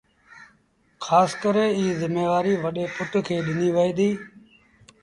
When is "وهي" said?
3.75-3.91